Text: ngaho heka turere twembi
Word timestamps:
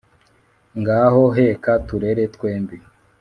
ngaho 0.79 1.23
heka 1.37 1.73
turere 1.87 2.23
twembi 2.35 2.77